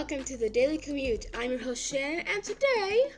[0.00, 1.26] welcome to the Daily Commute.
[1.34, 3.10] I'm your host Shannon, and today,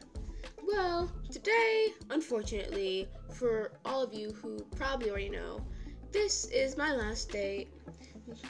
[0.67, 5.65] well, today, unfortunately, for all of you who probably already know,
[6.11, 7.69] this is my last day,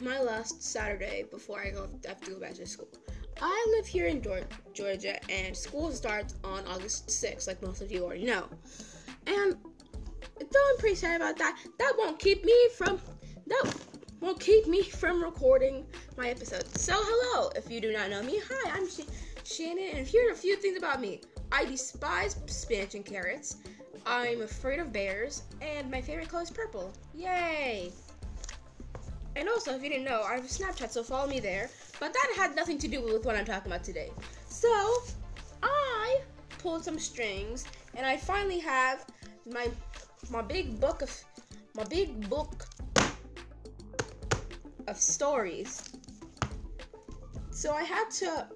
[0.01, 2.89] my last Saturday before I go have to go back to school.
[3.43, 8.03] I live here in Georgia, and school starts on August 6th, like most of you
[8.03, 8.49] already know.
[9.27, 9.57] And
[10.41, 12.99] though I'm pretty sad about that, that won't keep me from
[13.49, 13.75] that
[14.23, 15.85] won't keep me from recording
[16.17, 16.65] my episode.
[16.79, 19.01] So, hello, if you do not know me, hi, I'm Sh-
[19.45, 21.21] Shannon, and here are a few things about me.
[21.51, 23.57] I despise spinach and carrots.
[24.07, 26.93] I'm afraid of bears, and my favorite color is purple.
[27.15, 27.91] Yay!
[29.35, 31.69] And also, if you didn't know, I have a Snapchat, so follow me there.
[31.99, 34.13] But that had nothing to do with what I'm talking about today.
[34.47, 34.99] So,
[35.65, 36.21] I
[36.59, 37.65] pulled some strings,
[37.97, 39.05] and I finally have
[39.53, 39.69] my
[40.31, 41.11] my big book of
[41.75, 42.67] my big book
[44.93, 45.91] of stories.
[47.51, 48.47] So I had to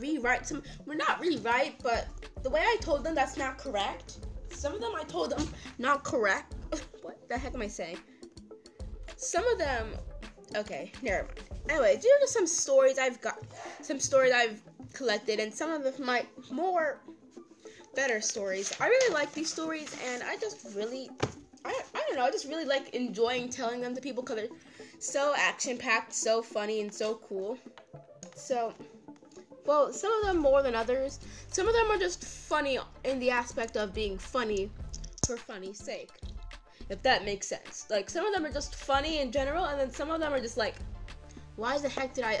[0.00, 0.62] rewrite some.
[0.84, 2.08] We're well, not rewrite, but
[2.42, 4.18] the way I told them that's not correct.
[4.50, 5.46] Some of them I told them
[5.78, 6.56] not correct.
[7.02, 7.98] what the heck am I saying?
[9.16, 9.94] Some of them.
[10.56, 11.40] Okay, never mind.
[11.68, 13.38] Anyway, these are some stories I've got.
[13.82, 14.60] Some stories I've
[14.92, 17.00] collected, and some of my more
[17.94, 18.72] better stories.
[18.80, 21.10] I really like these stories, and I just really
[21.64, 24.48] I, I don't know, I just really like enjoying telling them to people because
[24.98, 27.58] so action packed, so funny, and so cool.
[28.34, 28.74] So,
[29.64, 31.20] well, some of them more than others.
[31.50, 34.70] Some of them are just funny in the aspect of being funny
[35.26, 36.10] for funny's sake.
[36.88, 37.86] If that makes sense.
[37.90, 40.40] Like, some of them are just funny in general, and then some of them are
[40.40, 40.74] just like,
[41.56, 42.40] why the heck did I.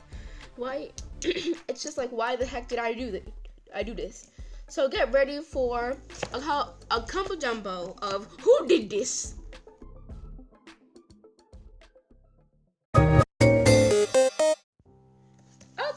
[0.56, 0.90] why.
[1.22, 3.28] it's just like, why the heck did I do this?
[3.74, 4.30] I do this.
[4.68, 5.96] So get ready for
[6.32, 6.38] a,
[6.90, 9.34] a combo jumbo of who did this.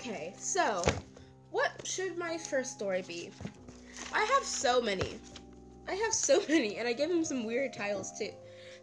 [0.07, 0.85] Okay, so
[1.49, 3.31] what should my first story be?
[4.13, 5.19] I have so many.
[5.88, 8.29] I have so many, and I give them some weird titles too.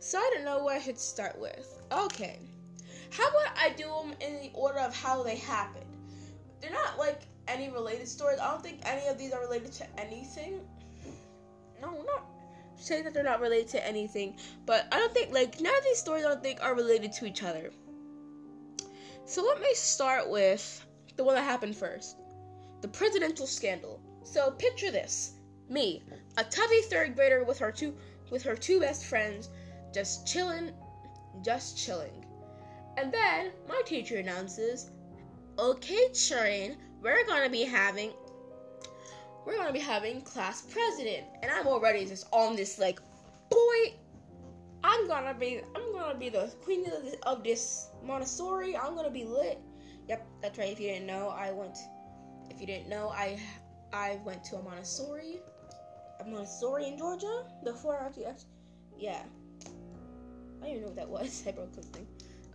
[0.00, 1.78] So I don't know what I should start with.
[1.92, 2.40] Okay.
[3.12, 5.86] How about I do them in the order of how they happened?
[6.60, 8.40] They're not like any related stories.
[8.40, 10.58] I don't think any of these are related to anything.
[11.80, 12.24] No, not
[12.74, 14.34] say that they're not related to anything,
[14.66, 17.26] but I don't think like none of these stories I don't think are related to
[17.26, 17.70] each other.
[19.24, 20.84] So let me start with
[21.16, 22.16] the one that happened first.
[22.80, 24.00] The presidential scandal.
[24.24, 25.34] So picture this.
[25.68, 26.02] Me,
[26.36, 27.96] a tubby third grader with her two
[28.30, 29.50] with her two best friends,
[29.92, 30.72] just chilling,
[31.42, 32.24] just chilling.
[32.96, 34.90] And then my teacher announces,
[35.58, 38.12] "Okay, children, we're gonna be having
[39.44, 43.00] we're gonna be having class president and i'm already just on this like
[43.50, 43.94] boy
[44.84, 49.10] i'm gonna be i'm gonna be the queen of, the, of this montessori i'm gonna
[49.10, 49.58] be lit
[50.08, 51.78] yep that's right if you didn't know i went
[52.50, 53.38] if you didn't know i
[53.92, 55.40] i went to a montessori
[56.20, 58.26] a montessori in georgia before i actually
[58.98, 59.22] yeah
[59.66, 62.06] i don't even know what that was i broke something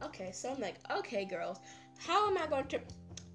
[0.03, 1.59] okay so i'm like okay girls
[1.97, 2.79] how am i going to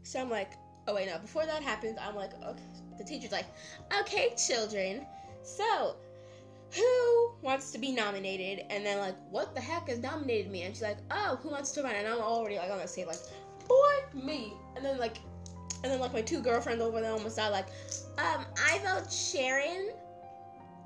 [0.02, 0.52] so i'm like
[0.88, 1.18] Oh wait, no.
[1.18, 2.62] Before that happens, I'm like, okay.
[2.98, 3.46] The teacher's like,
[4.00, 5.06] okay, children.
[5.42, 5.96] So,
[6.74, 8.64] who wants to be nominated?
[8.70, 10.62] And then like, what the heck has nominated me?
[10.62, 11.94] And she's like, oh, who wants to run?
[11.94, 13.18] And I'm already like, I'm gonna say like,
[13.68, 14.54] boy, me.
[14.76, 15.18] And then like,
[15.82, 17.50] and then like my two girlfriends over there almost died.
[17.50, 17.68] Like,
[18.18, 19.90] um, I vote Sharon.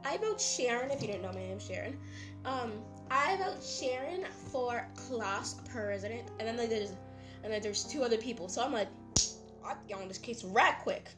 [0.05, 0.91] I vote Sharon.
[0.91, 1.99] If you didn't know, my name's Sharon.
[2.45, 2.73] Um,
[3.11, 6.31] I vote Sharon for class president.
[6.39, 6.93] And then like there's,
[7.43, 8.49] and then there's two other people.
[8.49, 8.89] So I'm like
[9.67, 11.11] I get on this case right quick.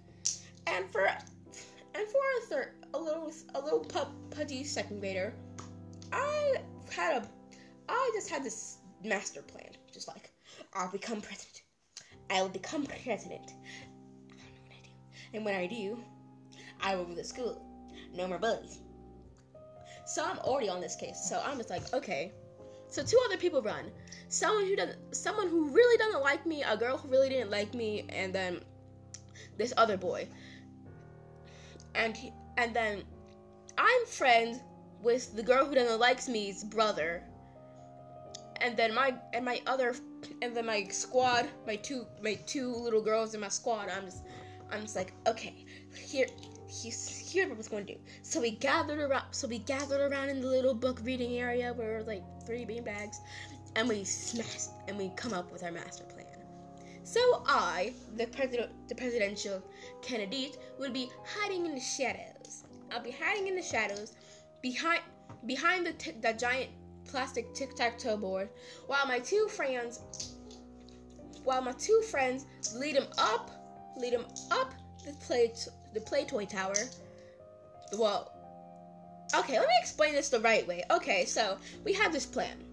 [0.66, 5.34] And for and for a third, a little a little pup, pudgy second grader,
[6.12, 6.56] I
[6.90, 7.28] had a
[7.88, 10.27] I just had this master plan, just like
[10.74, 11.62] I'll become president.
[12.30, 13.52] I'll become president.
[14.30, 14.90] I don't know what I do.
[15.34, 15.98] And when I do,
[16.80, 17.64] I will rule the school.
[18.14, 18.80] No more bullies.
[20.06, 21.26] So I'm already on this case.
[21.28, 22.32] So I'm just like, okay.
[22.88, 23.90] So two other people run
[24.28, 27.74] someone who doesn't someone who really doesn't like me, a girl who really didn't like
[27.74, 28.60] me, and then
[29.56, 30.28] this other boy.
[31.94, 33.02] And he, and then
[33.76, 34.60] I'm friends
[35.02, 37.24] with the girl who doesn't like me's brother.
[38.60, 39.94] And then my and my other
[40.42, 44.24] and then my squad, my two my two little girls in my squad, I'm just
[44.70, 45.64] I'm just like, okay,
[45.94, 46.26] here
[46.68, 48.00] he's here's what was going to do.
[48.22, 51.88] So we gathered around so we gathered around in the little book reading area where
[51.88, 53.20] there were like three bean bags
[53.76, 56.26] and we smashed and we come up with our master plan.
[57.08, 59.62] So I, the president, the presidential
[60.02, 62.64] candidate, will be hiding in the shadows.
[62.90, 64.12] I'll be hiding in the shadows
[64.60, 65.00] behind
[65.46, 66.68] behind the t- the giant
[67.08, 68.48] plastic tic tac toe board,
[68.86, 70.00] while my two friends,
[71.44, 72.46] while my two friends
[72.76, 73.50] lead him up,
[73.96, 74.74] lead him up
[75.04, 75.52] the play
[75.94, 76.76] the play toy tower.
[77.96, 78.32] Well,
[79.34, 80.84] okay, let me explain this the right way.
[80.90, 82.64] Okay, so we had this plan.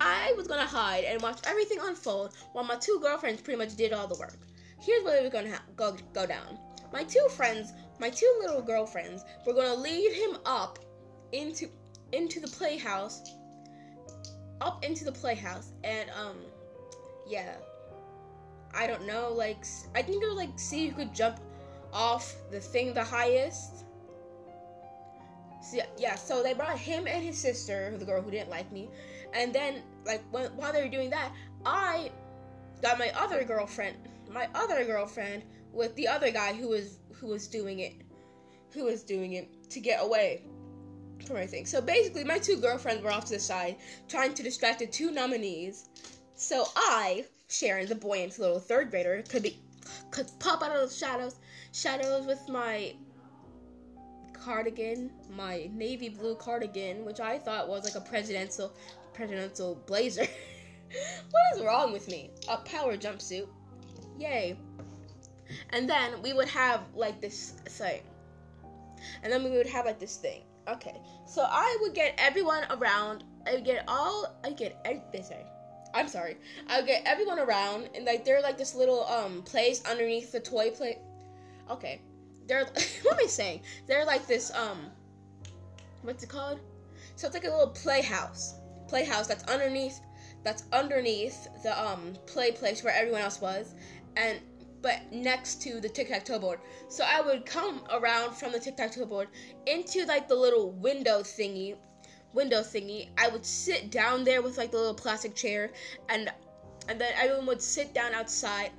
[0.00, 3.92] I was gonna hide and watch everything unfold while my two girlfriends pretty much did
[3.92, 4.38] all the work.
[4.80, 6.58] Here's what was gonna ha- go go down.
[6.92, 10.78] My two friends, my two little girlfriends, were gonna lead him up
[11.30, 11.68] into
[12.12, 13.22] into the playhouse,
[14.62, 16.36] up into the playhouse, and um,
[17.26, 17.54] yeah,
[18.74, 19.64] I don't know, like
[19.94, 21.40] I think it was like see who could jump
[21.92, 23.84] off the thing the highest.
[25.62, 28.72] So, yeah, yeah, so they brought him and his sister, the girl who didn't like
[28.72, 28.88] me,
[29.32, 31.32] and then like when, while they were doing that,
[31.64, 32.10] I
[32.82, 33.96] got my other girlfriend,
[34.30, 37.94] my other girlfriend with the other guy who was who was doing it,
[38.72, 40.44] who was doing it to get away
[41.26, 41.66] from everything.
[41.66, 43.76] So basically, my two girlfriends were off to the side
[44.08, 45.88] trying to distract the two nominees.
[46.34, 49.58] So I, Sharon, the buoyant little third grader, could be
[50.10, 51.36] could pop out of the shadows,
[51.72, 52.94] shadows with my
[54.32, 58.74] cardigan, my navy blue cardigan, which I thought was like a presidential
[59.14, 60.26] presidential blazer.
[61.30, 62.30] what is wrong with me?
[62.48, 63.46] A power jumpsuit.
[64.18, 64.56] Yay.
[65.70, 68.02] And then we would have like this thing.
[69.22, 70.42] And then we would have like this thing.
[70.68, 71.00] Okay.
[71.26, 73.24] So I would get everyone around.
[73.46, 74.76] I would get all I get
[75.24, 75.46] sorry.
[75.94, 76.36] I'm sorry.
[76.68, 80.40] I would get everyone around and like they're like this little um place underneath the
[80.40, 80.98] toy plate.
[81.70, 82.00] Okay.
[82.46, 82.64] They're
[83.02, 83.62] what am I saying?
[83.86, 84.90] They're like this um
[86.02, 86.60] what's it called?
[87.16, 88.54] So it's like a little playhouse
[88.88, 90.00] playhouse that's underneath
[90.44, 93.74] that's underneath the um play place where everyone else was
[94.16, 94.38] and
[94.82, 96.58] but next to the tic-tac-toe board
[96.88, 99.28] so i would come around from the tic-tac-toe board
[99.66, 101.76] into like the little window thingy
[102.32, 103.08] window thingy.
[103.18, 105.70] I would sit down there with like the little plastic chair
[106.08, 106.30] and
[106.88, 108.70] and then everyone would sit down outside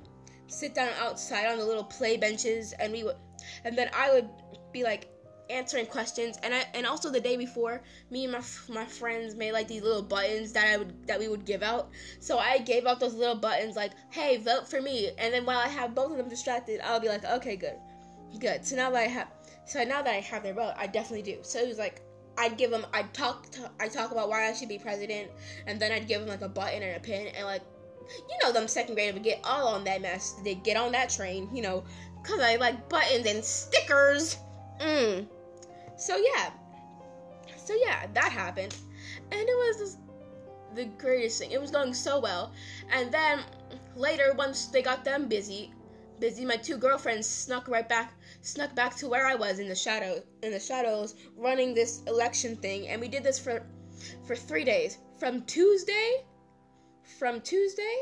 [0.46, 3.16] sit down outside on the little play benches and we would
[3.64, 4.28] and then i would
[4.72, 5.08] be like
[5.50, 6.38] answering questions.
[6.42, 9.82] And I and also the day before me and my my friends made like these
[9.82, 11.90] little buttons that I would that we would give out.
[12.20, 15.10] So I gave out those little buttons like hey vote for me.
[15.18, 17.76] And then while I have both of them distracted I'll be like okay good.
[18.38, 18.64] Good.
[18.64, 19.28] So now that I have
[19.66, 21.38] so now that I have their vote I definitely do.
[21.42, 22.02] So it was like
[22.36, 25.30] I'd give them I'd talk to, I talk about why I should be president
[25.66, 27.62] and then I'd give them like a button and a pin and like
[28.28, 30.34] you know them second graders would get all on that mess.
[30.44, 31.84] They get on that train you know
[32.22, 34.38] because I like buttons and stickers
[34.84, 35.26] mm.
[35.96, 36.50] So yeah,
[37.56, 38.74] so yeah, that happened,
[39.30, 39.98] and it was just
[40.74, 41.50] the greatest thing.
[41.50, 42.52] It was going so well,
[42.90, 43.40] and then
[43.96, 45.72] later, once they got them busy,
[46.18, 49.74] busy, my two girlfriends snuck right back, snuck back to where I was in the
[49.74, 53.64] shadow, in the shadows, running this election thing, and we did this for,
[54.26, 56.24] for three days, from Tuesday,
[57.18, 57.96] from Tuesday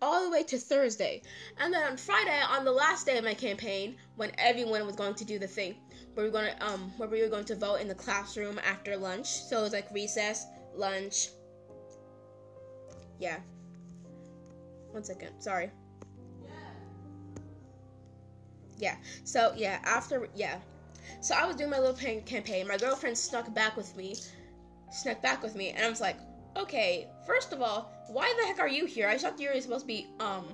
[0.00, 1.22] all the way to Thursday.
[1.58, 5.14] And then on Friday, on the last day of my campaign, when everyone was going
[5.14, 5.76] to do the thing,
[6.18, 8.58] where we are going to um where we were going to vote in the classroom
[8.64, 9.28] after lunch.
[9.28, 11.28] So it was like recess, lunch.
[13.20, 13.36] Yeah.
[14.90, 15.40] One second.
[15.40, 15.70] Sorry.
[18.78, 18.96] Yeah.
[19.22, 20.58] So yeah, after yeah.
[21.20, 22.66] So I was doing my little campaign.
[22.66, 24.16] My girlfriend snuck back with me,
[24.90, 26.16] snuck back with me, and I was like,
[26.56, 27.06] okay.
[27.28, 29.08] First of all, why the heck are you here?
[29.08, 30.48] I thought you were supposed to be um.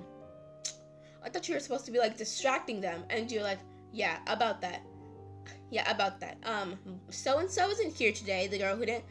[1.23, 3.59] I thought you were supposed to be like distracting them, and you're like,
[3.91, 4.83] yeah, about that
[5.69, 6.37] yeah, about that.
[6.43, 6.77] Um,
[7.09, 8.47] so and so isn't here today.
[8.47, 9.05] The girl who didn't.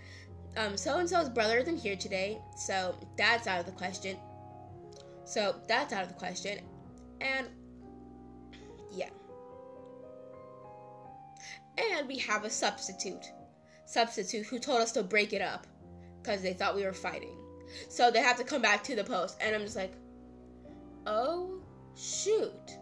[0.57, 4.17] Um, so and so's brother isn't here today, so that's out of the question.
[5.25, 6.61] So that's out of the question,
[7.21, 7.49] and
[8.93, 9.09] yeah.
[11.77, 13.33] And we have a substitute,
[13.87, 15.67] substitute who told us to break it up
[16.23, 17.37] because they thought we were fighting.
[17.89, 19.95] So they have to come back to the post, and I'm just like,
[21.07, 21.61] oh
[21.97, 22.79] shoot.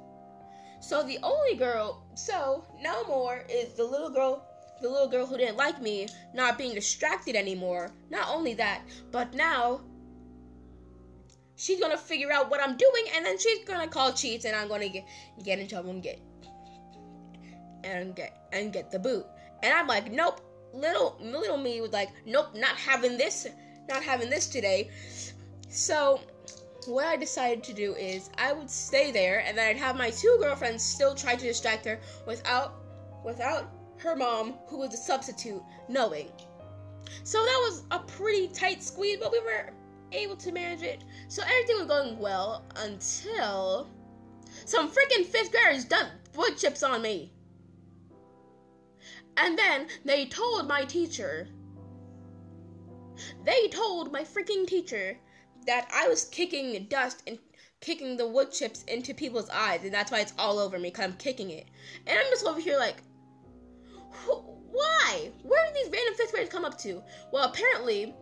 [0.83, 4.45] So the only girl, so no more is the little girl,
[4.81, 7.93] the little girl who didn't like me, not being distracted anymore.
[8.11, 9.83] Not only that, but now
[11.55, 14.67] she's gonna figure out what I'm doing, and then she's gonna call cheats, and I'm
[14.67, 15.07] gonna get
[15.45, 16.21] get in trouble and get
[17.85, 19.25] and get and get the boot.
[19.63, 20.41] And I'm like, nope.
[20.75, 23.47] Little little me was like, nope, not having this,
[23.89, 24.91] not having this today.
[25.69, 26.21] So
[26.87, 30.11] what I decided to do is I would stay there and then I'd have my
[30.11, 32.75] two girlfriends still try to distract her without
[33.25, 36.31] without her mom, who was a substitute, knowing.
[37.25, 39.71] So that was a pretty tight squeeze, but we were
[40.13, 41.05] able to manage it.
[41.29, 43.89] So everything was going well until
[44.65, 47.33] some freaking fifth graders dumped wood chips on me.
[49.37, 51.49] And then they told my teacher.
[53.45, 55.19] They told my freaking teacher
[55.67, 57.39] that I was kicking dust and
[57.81, 61.05] kicking the wood chips into people's eyes, and that's why it's all over me because
[61.05, 61.67] I'm kicking it.
[62.07, 63.03] And I'm just over here like,
[64.27, 65.31] why?
[65.43, 67.03] Where did these random fifth graders come up to?
[67.33, 68.15] Well, apparently,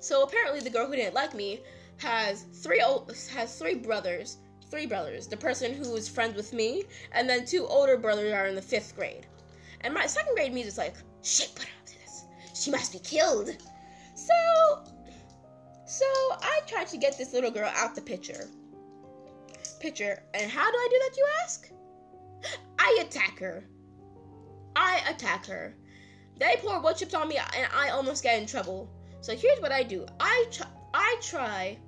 [0.00, 1.60] so apparently the girl who didn't like me
[1.98, 4.38] has three old, has three brothers,
[4.70, 5.26] three brothers.
[5.26, 8.62] The person who is friends with me, and then two older brothers are in the
[8.62, 9.26] fifth grade.
[9.82, 12.24] And my second grade me is like, shit, put her up to this.
[12.54, 13.50] She must be killed.
[14.14, 14.84] So,
[15.86, 18.48] so I tried to get this little girl out the picture.
[19.80, 21.16] Picture, and how do I do that?
[21.16, 21.70] You ask.
[22.78, 23.64] I attack her.
[24.74, 25.74] I attack her.
[26.38, 28.90] They pour wood chips on me, and I almost get in trouble.
[29.20, 30.06] So here's what I do.
[30.20, 31.78] I try, I try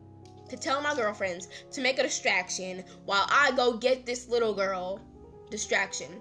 [0.48, 5.00] to tell my girlfriends to make a distraction while I go get this little girl.
[5.50, 6.20] Distraction.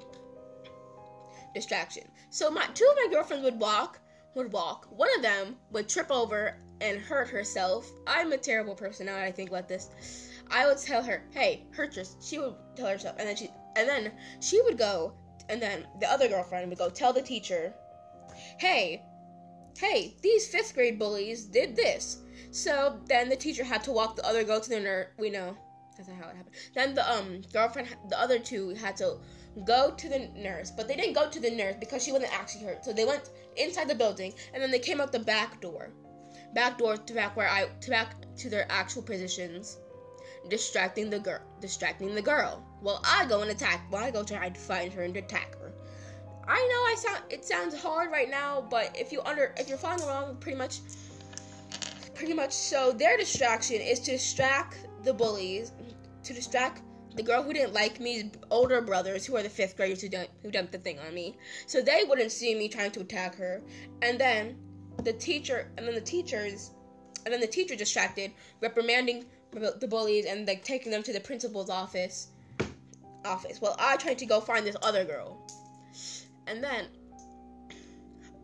[1.54, 2.04] Distraction.
[2.30, 4.00] So my two of my girlfriends would walk,
[4.36, 4.88] would walk.
[4.90, 7.90] One of them would trip over and hurt herself.
[8.06, 9.90] I'm a terrible person now I think about this.
[10.50, 13.88] I would tell her, "Hey, hurt yourself." She would tell herself, and then she, and
[13.88, 15.14] then she would go,
[15.50, 17.74] and then the other girlfriend would go tell the teacher,
[18.60, 19.04] "Hey,
[19.78, 22.18] hey, these fifth grade bullies did this."
[22.52, 25.08] So then the teacher had to walk the other girl to the nurse.
[25.18, 25.58] We know
[25.98, 26.56] that's not how it happened.
[26.76, 29.18] Then the um girlfriend, the other two had to
[29.66, 32.66] go to the nurse, but they didn't go to the nurse because she wasn't actually
[32.66, 32.86] hurt.
[32.86, 35.92] So they went inside the building, and then they came out the back door,
[36.54, 39.78] back door to back where I to back to their actual positions,
[40.50, 42.64] distracting the girl, distracting the girl.
[42.82, 43.88] Well, I go and attack.
[43.92, 45.72] Well, I go try to find her and attack her.
[46.48, 49.78] I know I sound it sounds hard right now, but if you under if you're
[49.78, 50.80] following along, pretty much
[52.14, 55.72] pretty much so their distraction is to distract the bullies,
[56.24, 56.82] to distract
[57.16, 60.28] the girl who didn't like me's older brothers, who are the fifth graders who done
[60.42, 61.36] who dumped the thing on me,
[61.66, 63.62] so they wouldn't see me trying to attack her.
[64.02, 64.58] And then
[65.04, 66.72] the teacher, and then the teachers,
[67.26, 71.70] and then the teacher distracted, reprimanding the bullies and like taking them to the principal's
[71.70, 72.28] office.
[73.26, 73.60] Office.
[73.62, 75.38] Well, I tried to go find this other girl,
[76.48, 76.86] and then,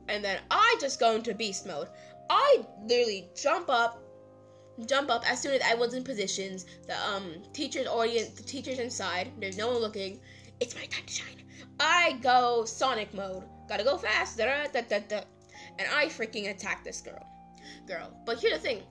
[0.08, 1.88] and then I just go into beast mode.
[2.30, 4.02] I literally jump up,
[4.88, 6.66] jump up as soon as I was in positions.
[6.88, 9.32] The um teachers already, the teachers inside.
[9.40, 10.20] There's no one looking.
[10.60, 11.44] It's my time to shine.
[11.80, 13.44] I go Sonic mode.
[13.68, 14.38] Gotta go fast.
[14.38, 15.22] Da, da, da, da, da.
[15.80, 17.26] And I freaking attack this girl.
[17.88, 18.12] Girl.
[18.26, 18.84] But here's the thing.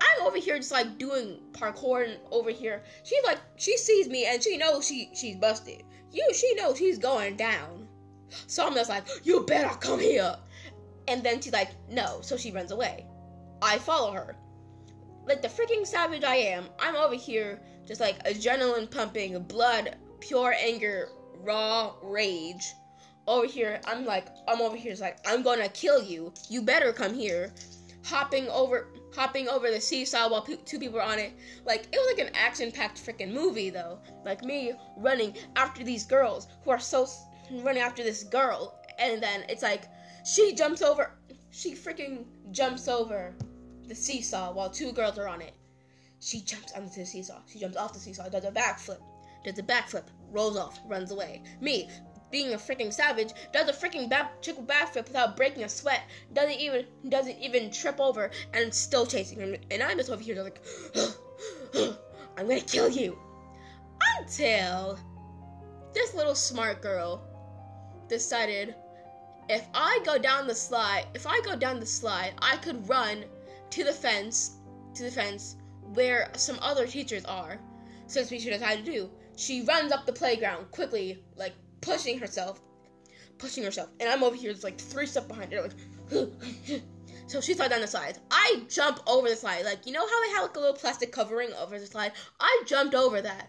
[0.00, 2.82] I'm over here just like doing parkour and over here.
[3.04, 5.82] She like she sees me and she knows she she's busted.
[6.10, 7.88] You she knows she's going down.
[8.46, 10.36] So I'm just like, you better come here.
[11.08, 12.20] And then she's like, no.
[12.22, 13.06] So she runs away.
[13.62, 14.36] I follow her.
[15.26, 20.54] Like the freaking savage I am, I'm over here just like adrenaline pumping, blood, pure
[20.58, 22.74] anger, raw rage.
[23.26, 26.32] Over here, I'm like, I'm over here, just like, I'm gonna kill you.
[26.50, 27.52] You better come here.
[28.04, 31.32] Hopping over, hopping over the seesaw while two people are on it.
[31.64, 33.98] Like it was like an action-packed freaking movie, though.
[34.26, 37.06] Like me running after these girls who are so
[37.50, 39.84] running after this girl, and then it's like
[40.26, 41.12] she jumps over.
[41.50, 43.34] She freaking jumps over
[43.86, 45.54] the seesaw while two girls are on it.
[46.20, 47.40] She jumps onto the seesaw.
[47.46, 49.00] She jumps off the seesaw, does a backflip,
[49.44, 51.42] does a backflip, rolls off, runs away.
[51.60, 51.88] Me,
[52.34, 56.02] being a freaking savage, does a freaking back triple backflip without breaking a sweat.
[56.32, 59.54] Doesn't even doesn't even trip over, and still chasing him.
[59.70, 60.60] And I'm just over here like,
[62.36, 63.16] I'm gonna kill you.
[64.18, 64.98] Until
[65.92, 67.22] this little smart girl
[68.08, 68.74] decided
[69.48, 73.26] if I go down the slide, if I go down the slide, I could run
[73.70, 74.56] to the fence,
[74.94, 75.54] to the fence
[75.92, 77.60] where some other teachers are.
[78.08, 79.10] since we should she decided to do.
[79.36, 82.60] She runs up the playground quickly, like pushing herself,
[83.38, 85.72] pushing herself, and I'm over here, just like three steps behind her, like.
[87.26, 88.18] so she slid down the slide.
[88.30, 91.12] I jump over the slide, like you know how they have like a little plastic
[91.12, 92.12] covering over the slide.
[92.40, 93.48] I jumped over that,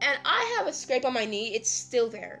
[0.00, 1.54] and I have a scrape on my knee.
[1.54, 2.40] It's still there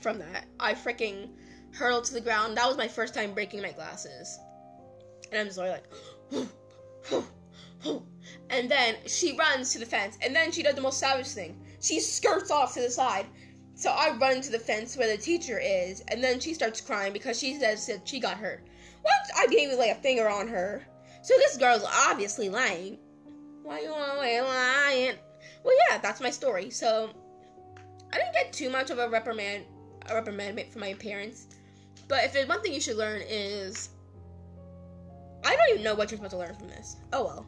[0.00, 0.46] from that.
[0.58, 1.30] I freaking
[1.72, 2.56] hurled to the ground.
[2.56, 4.38] That was my first time breaking my glasses.
[5.30, 5.84] And I'm just like,
[8.50, 11.60] and then she runs to the fence, and then she does the most savage thing.
[11.80, 13.26] She skirts off to the side.
[13.80, 17.14] So I run to the fence where the teacher is, and then she starts crying
[17.14, 18.62] because she says that she got hurt.
[19.00, 19.14] What?
[19.34, 20.86] I even lay a finger on her.
[21.22, 22.98] So this girl's obviously lying.
[23.62, 25.16] Why you always lying?
[25.64, 26.68] Well, yeah, that's my story.
[26.68, 27.08] So
[28.12, 29.64] I didn't get too much of a reprimand,
[30.10, 31.46] a reprimand from my parents.
[32.06, 33.88] But if there's one thing you should learn is
[35.42, 36.96] I don't even know what you're supposed to learn from this.
[37.14, 37.46] Oh well.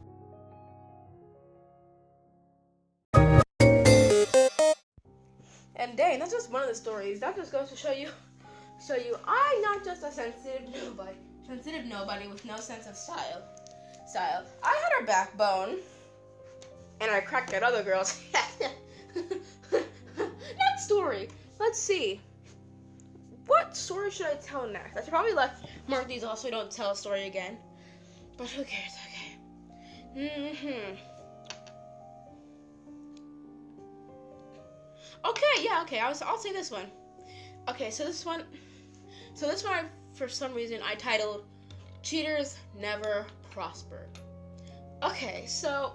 [5.77, 7.21] And dang, that's just one of the stories.
[7.21, 8.09] That just goes to show you
[8.87, 11.17] show you I'm not just a sensitive nobody.
[11.47, 13.43] Sensitive nobody with no sense of style.
[14.07, 14.45] Style.
[14.63, 15.79] I had a backbone.
[17.01, 18.21] and I cracked at other girls.
[20.19, 21.29] Next story.
[21.59, 22.21] Let's see.
[23.47, 24.97] What story should I tell next?
[24.97, 25.57] I should probably let
[25.89, 27.59] mark these off so I don't tell a story again.
[28.37, 28.93] But who cares?
[30.17, 30.31] Okay.
[30.55, 30.95] hmm
[35.63, 36.01] yeah, okay.
[36.01, 36.87] I'll, I'll say this one.
[37.69, 38.45] Okay, so this one.
[39.35, 41.45] So this one, for some reason, I titled
[42.03, 44.09] "Cheaters Never Prosper."
[45.03, 45.93] Okay, so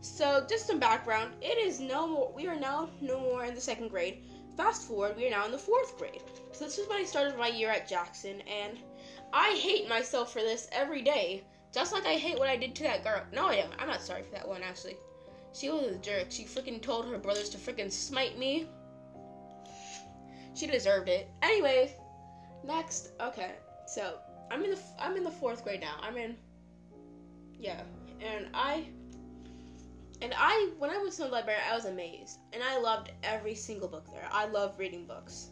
[0.00, 1.34] so just some background.
[1.40, 2.32] It is no more.
[2.34, 4.24] We are now no more in the second grade.
[4.56, 6.22] Fast forward, we are now in the fourth grade.
[6.52, 8.78] So this is when I started my year at Jackson, and
[9.32, 11.44] I hate myself for this every day.
[11.72, 13.22] Just like I hate what I did to that girl.
[13.32, 13.72] No, I don't.
[13.78, 14.96] I'm not sorry for that one actually.
[15.52, 16.26] She was a jerk.
[16.30, 18.68] She freaking told her brothers to freaking smite me.
[20.54, 21.28] She deserved it.
[21.42, 21.94] Anyway,
[22.64, 23.12] next.
[23.20, 23.52] Okay,
[23.86, 24.18] so
[24.50, 25.96] I'm in the I'm in the fourth grade now.
[26.00, 26.36] I'm in.
[27.58, 27.82] Yeah,
[28.20, 28.88] and I.
[30.20, 33.56] And I, when I went to the library, I was amazed, and I loved every
[33.56, 34.28] single book there.
[34.30, 35.48] I love reading books.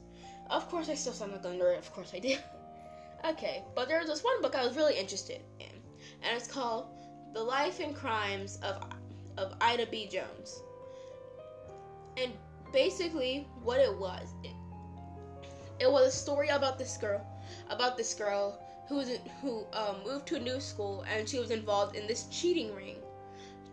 [0.49, 1.79] Of course, I still sound like a nerd.
[1.79, 2.37] Of course, I do.
[3.29, 5.73] okay, but there was this one book I was really interested in,
[6.23, 6.87] and it's called
[7.35, 8.81] "The Life and Crimes of
[9.41, 10.07] of Ida B.
[10.07, 10.63] Jones.
[12.17, 12.33] And
[12.73, 14.55] basically, what it was, it,
[15.81, 17.27] it was a story about this girl,
[17.71, 19.09] about this girl who was
[19.41, 22.97] who um, moved to a new school and she was involved in this cheating ring.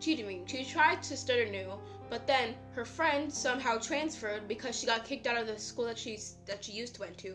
[0.00, 0.46] Cheating ring.
[0.46, 1.72] She tried to start anew,
[2.08, 5.98] but then her friend somehow transferred because she got kicked out of the school that
[5.98, 7.34] she that she used to went to,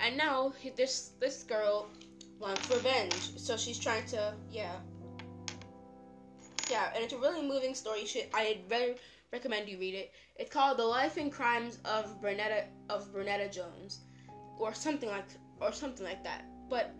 [0.00, 1.90] and now this this girl
[2.38, 3.36] wants revenge.
[3.36, 4.76] So she's trying to yeah
[6.70, 8.06] yeah, and it's a really moving story.
[8.06, 8.96] Should I very
[9.32, 10.12] recommend you read it.
[10.36, 14.00] It's called The Life and Crimes of Bernetta of Bernetta Jones,
[14.58, 15.26] or something like
[15.60, 16.44] or something like that.
[16.68, 16.94] But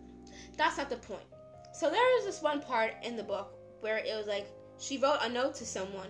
[0.56, 1.26] that's not the point.
[1.72, 4.46] So there is this one part in the book where it was like
[4.78, 6.08] she wrote a note to someone.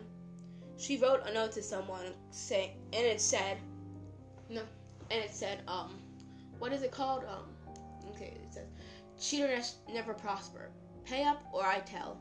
[0.79, 3.57] She wrote a note to someone saying, and it said,
[4.51, 4.61] no,
[5.11, 5.99] and it said, um,
[6.59, 7.25] what is it called?
[7.25, 7.47] Um,
[8.11, 8.67] okay, it says,
[9.19, 10.71] cheaters never prosper.
[11.05, 12.19] Pay up or I tell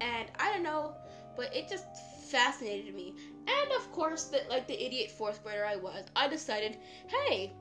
[0.00, 0.94] and I don't know,
[1.36, 1.86] but it just
[2.30, 3.14] fascinated me.
[3.46, 7.52] And of course, that like the idiot fourth grader I was, I decided, hey,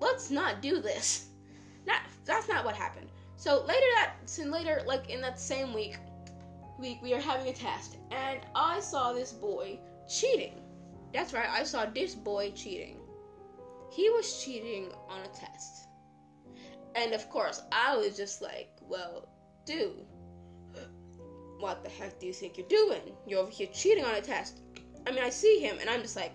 [0.00, 1.28] let's not do this.
[1.86, 3.08] Not that's not what happened.
[3.36, 5.96] So later that so later like in that same week,
[6.78, 9.78] we we are having a test, and I saw this boy
[10.08, 10.60] cheating.
[11.12, 12.98] That's right, I saw this boy cheating.
[13.90, 15.88] He was cheating on a test.
[16.96, 19.28] And of course, I was just like, well,
[19.64, 20.04] dude,
[21.64, 23.16] what the heck do you think you're doing?
[23.26, 24.60] You're over here cheating on a test.
[25.06, 26.34] I mean, I see him and I'm just like,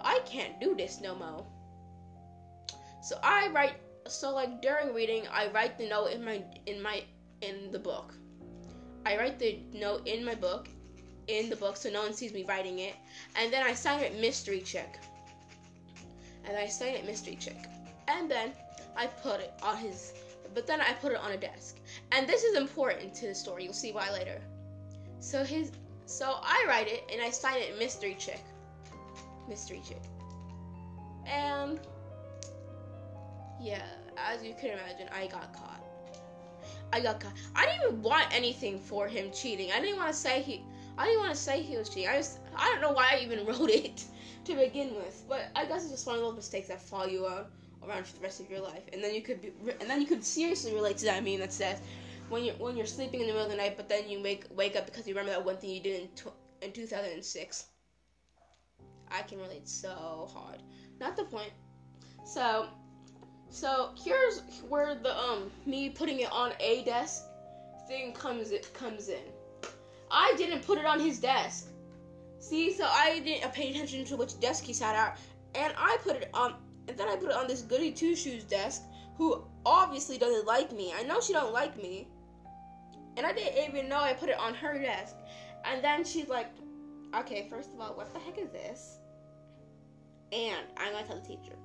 [0.00, 1.44] I can't do this no more.
[3.02, 3.74] So I write,
[4.08, 7.04] so like during reading, I write the note in my, in my,
[7.42, 8.14] in the book.
[9.04, 10.70] I write the note in my book,
[11.26, 12.94] in the book, so no one sees me writing it.
[13.38, 14.98] And then I sign it mystery chick.
[16.46, 17.58] And I sign it mystery chick.
[18.08, 18.52] And then
[18.96, 20.14] I put it on his
[20.54, 21.76] but then I put it on a desk.
[22.12, 23.64] And this is important to the story.
[23.64, 24.40] You'll see why later.
[25.18, 25.72] So his
[26.06, 28.40] so I write it and I sign it mystery chick.
[29.48, 30.02] Mystery chick.
[31.26, 31.80] And
[33.60, 33.82] yeah,
[34.16, 35.82] as you can imagine, I got caught.
[36.92, 37.32] I got caught.
[37.56, 39.72] I didn't even want anything for him cheating.
[39.72, 40.62] I didn't want to say he
[40.98, 42.08] I didn't want to say he was cheating.
[42.08, 44.04] I just I don't know why I even wrote it
[44.44, 45.24] to begin with.
[45.28, 47.50] But I guess it's just one of those mistakes that follow you out
[47.82, 50.06] around for the rest of your life, and then you could be, and then you
[50.06, 51.80] could seriously relate to that meme that says
[52.28, 54.44] when you're when you're sleeping in the middle of the night, but then you wake
[54.50, 57.66] wake up because you remember that one thing you did in tw- in 2006.
[59.08, 60.62] I can relate so hard.
[61.00, 61.52] Not the point.
[62.24, 62.66] So,
[63.50, 67.24] so here's where the um me putting it on a desk
[67.86, 69.22] thing comes it comes in.
[70.10, 71.68] I didn't put it on his desk.
[72.38, 75.18] See, so I didn't pay attention to which desk he sat at,
[75.54, 76.54] and I put it on
[76.88, 78.82] and then I put it on this goody two shoes desk,
[79.16, 80.92] who obviously doesn't like me.
[80.96, 82.08] I know she don't like me.
[83.16, 85.16] And I didn't even know I put it on her desk.
[85.64, 86.48] And then she's like,
[87.14, 88.98] okay, first of all, what the heck is this?
[90.32, 91.56] And I'm gonna tell the teacher.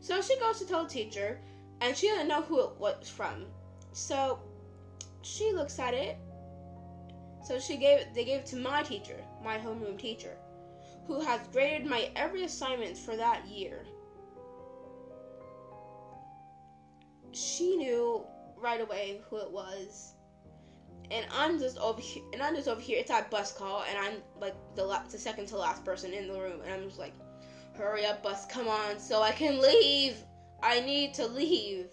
[0.00, 1.40] So she goes to tell the teacher,
[1.80, 3.46] and she doesn't know who it was from.
[3.92, 4.38] So
[5.22, 6.16] she looks at it.
[7.44, 8.14] So she gave it.
[8.14, 10.36] They gave it to my teacher, my homeroom teacher,
[11.06, 13.84] who has graded my every assignment for that year.
[17.32, 18.24] She knew
[18.56, 20.14] right away who it was.
[21.10, 22.98] And I'm just over here, and I'm just over here.
[22.98, 26.28] It's that bus call, and I'm like the la- the second to last person in
[26.28, 27.12] the room, and I'm just like,
[27.76, 28.46] "Hurry up, bus!
[28.46, 30.16] Come on, so I can leave.
[30.62, 31.88] I need to leave."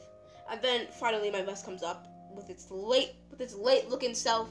[0.50, 4.50] And then finally, my bus comes up with its late with its late looking self.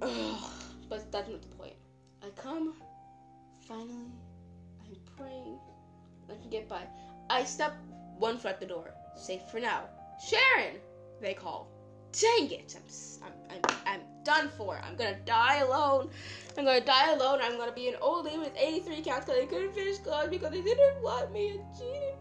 [0.00, 0.50] Ugh.
[0.88, 1.74] But that's not the point.
[2.22, 2.74] I come,
[3.66, 4.12] finally,
[4.84, 5.58] I'm praying.
[6.28, 6.82] I can get by.
[7.30, 7.74] I step
[8.18, 8.92] one foot at the door.
[9.16, 9.84] Safe for now.
[10.18, 10.76] Sharon!
[11.20, 11.68] They call.
[12.12, 12.76] Dang it!
[12.76, 14.80] I'm, I'm, I'm, I'm done for.
[14.86, 16.10] I'm gonna die alone.
[16.56, 17.40] I'm gonna die alone.
[17.42, 20.50] I'm gonna be an old lady with 83 cats because I couldn't finish college because
[20.50, 22.14] they didn't want me and cheated.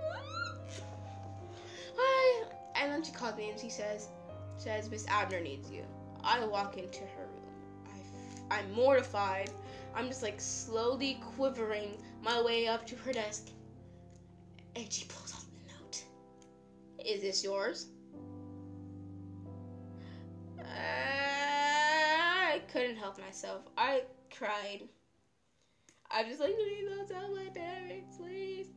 [1.98, 2.44] I,
[2.76, 4.08] and then she calls me and she says,
[4.56, 5.82] says Miss Abner needs you.
[6.22, 7.88] I walk into her room.
[8.50, 9.50] I, I'm mortified.
[9.94, 13.48] I'm just like slowly quivering my way up to her desk.
[14.76, 15.41] And she pulls note.
[17.04, 17.88] Is this yours?
[20.60, 23.62] I couldn't help myself.
[23.76, 24.02] I
[24.36, 24.82] cried.
[26.10, 28.68] I'm just like, please don't tell my parents, please.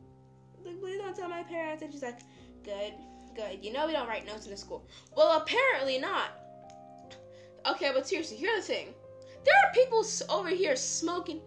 [0.64, 1.82] Like, please don't tell my parents.
[1.82, 2.20] And she's like,
[2.64, 2.94] good,
[3.34, 3.62] good.
[3.62, 4.86] You know we don't write notes in the school.
[5.16, 6.30] Well, apparently not.
[7.66, 8.86] Okay, but seriously, here's the thing.
[9.44, 11.40] There are people over here smoking,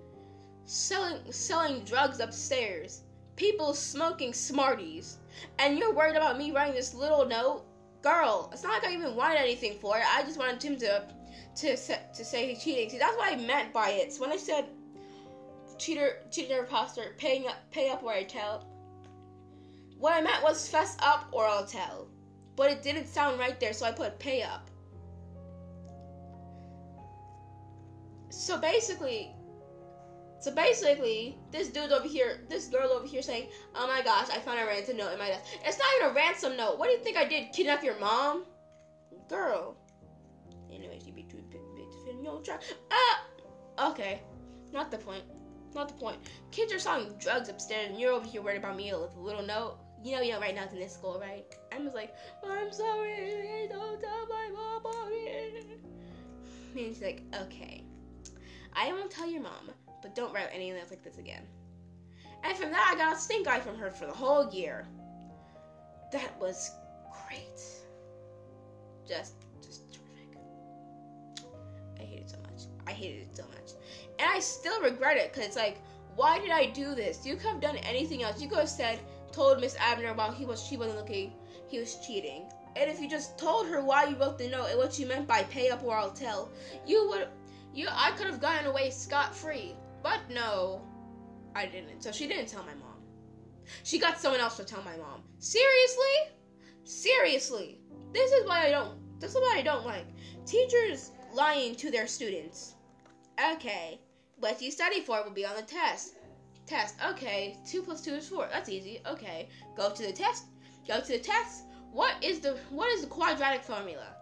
[0.66, 3.04] selling, selling drugs upstairs.
[3.36, 5.18] People smoking Smarties,
[5.58, 7.66] and you're worried about me writing this little note
[8.02, 10.04] girl, it's not like I even wanted anything for it.
[10.08, 11.04] I just wanted him to
[11.58, 12.90] to to say he's cheating.
[12.90, 14.14] See, that's what I meant by it.
[14.14, 14.66] So when I said
[15.78, 18.68] cheater, cheater, imposter, paying up, pay up or I tell.
[19.98, 22.08] What I meant was fess up or I'll tell,
[22.56, 24.70] but it didn't sound right there, so I put pay up.
[28.30, 29.34] So basically,
[30.40, 34.40] so basically, this dude over here, this girl over here saying, Oh my gosh, I
[34.40, 35.44] found a ransom note in my desk.
[35.66, 36.80] It's not even a ransom note.
[36.80, 37.52] What do you think I did?
[37.52, 38.46] Kidnap your mom?
[39.28, 39.76] Girl.
[40.74, 42.64] Anyways, you be too big to fit in your trap.
[42.90, 43.90] Ah!
[43.92, 44.22] Okay.
[44.72, 45.24] Not the point.
[45.76, 46.18] Not the point.
[46.52, 49.44] Kids are selling drugs upstairs and you're over here worried about me with a little
[49.44, 49.78] note.
[50.04, 51.44] You know you don't write notes in this school, right?
[51.74, 52.16] I'm just like,
[52.48, 55.68] I'm sorry, don't tell my mom about it.
[56.76, 57.84] And she's like, okay.
[58.74, 61.44] I won't tell your mom but don't write any notes like this again.
[62.44, 64.88] And from that, I got a stink eye from her for the whole year.
[66.12, 66.72] That was
[67.28, 67.62] great.
[69.08, 70.38] Just, just terrific.
[72.00, 72.64] I hate it so much.
[72.88, 73.72] I hated it so much.
[74.20, 75.78] And I still regret it because it's like,
[76.16, 77.26] why did I do this?
[77.26, 78.42] You could have done anything else.
[78.42, 79.00] You could have said,
[79.32, 81.34] told Miss Abner while he was she wasn't looking,
[81.68, 82.52] he was cheating.
[82.76, 85.28] And if you just told her why you wrote the note and what you meant
[85.28, 86.50] by pay up or I'll tell,
[86.86, 87.28] you would
[87.74, 89.76] you I could have gotten away scot free.
[90.02, 90.82] But no,
[91.56, 92.02] I didn't.
[92.04, 93.00] So she didn't tell my mom.
[93.84, 95.24] She got someone else to tell my mom.
[95.40, 96.36] Seriously?
[96.84, 97.82] Seriously.
[98.14, 100.06] This is why I don't this is what I don't like.
[100.46, 102.76] Teachers lying to their students.
[103.54, 104.00] Okay.
[104.38, 106.16] What you study for will be on the test.
[106.66, 106.96] Test.
[107.06, 107.58] Okay.
[107.68, 108.48] Two plus two is four.
[108.52, 109.02] That's easy.
[109.06, 109.50] Okay.
[109.76, 110.46] Go to the test.
[110.88, 111.66] Go to the test.
[111.92, 114.16] What is the what is the quadratic formula?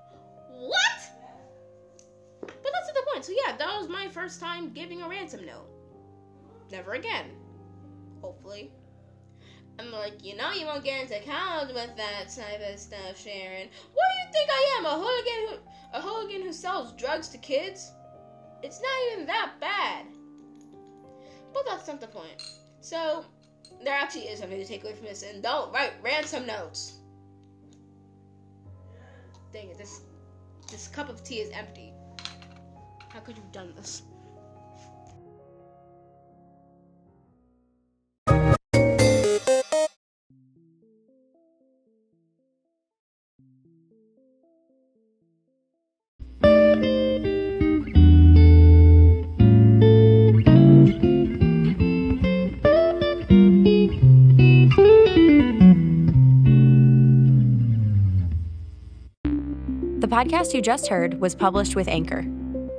[0.49, 1.16] What?
[2.47, 3.25] But that's not the point.
[3.25, 5.67] So yeah, that was my first time giving a ransom note.
[6.71, 7.25] Never again.
[8.21, 8.71] Hopefully.
[9.79, 13.67] I'm like, you know, you won't get into college with that type of stuff, Sharon.
[13.93, 14.86] What do you think I am?
[14.86, 17.91] A hooligan who a hooligan who sells drugs to kids?
[18.63, 20.05] It's not even that bad.
[21.53, 22.41] But that's not the point.
[22.81, 23.23] So
[23.83, 26.99] there actually is something to take away from this, and don't write ransom notes.
[29.53, 30.01] Dang it, this
[30.71, 31.93] this cup of tea is empty.
[33.17, 34.03] How could you have done this?
[59.99, 62.37] The podcast you just heard was published with Anchor.